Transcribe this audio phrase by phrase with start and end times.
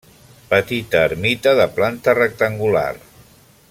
[0.53, 2.91] Petita ermita de planta rectangular.